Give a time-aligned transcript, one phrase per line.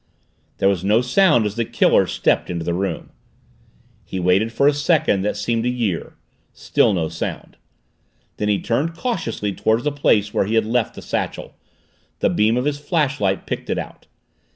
[0.57, 3.11] There was no sound as the killer stepped into the room.
[4.03, 6.15] He waited for a second that seemed a year
[6.53, 7.55] still no sound.
[8.37, 11.53] Then he turned cautiously toward the place where he had left the satchel
[12.17, 14.07] the beam of his flashlight picked it out.